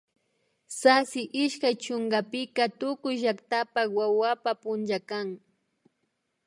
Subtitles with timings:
[0.79, 5.27] Sasi ishkay chunkapika tukuy llaktapak wawapa punlla kan